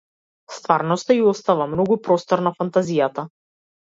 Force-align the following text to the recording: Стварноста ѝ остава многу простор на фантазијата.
Стварноста 0.53 1.17
ѝ 1.17 1.21
остава 1.33 1.69
многу 1.75 1.99
простор 2.09 2.43
на 2.49 2.57
фантазијата. 2.59 3.29